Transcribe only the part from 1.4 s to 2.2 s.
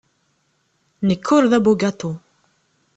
d abugaṭu.